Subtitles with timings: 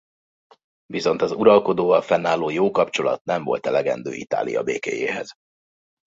[0.85, 5.31] Viszont az uralkodóval fennálló jó kapcsolat nem volt elegendő Itália békéjéhez.